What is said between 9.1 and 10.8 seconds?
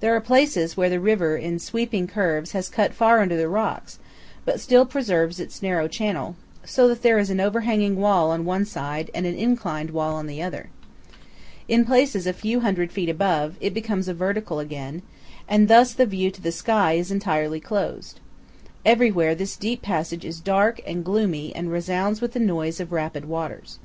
and an inclined wall on the other.